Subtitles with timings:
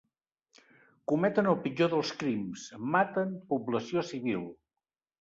[1.11, 2.65] Cometen el pitjor dels crims:
[2.97, 4.53] maten població civil.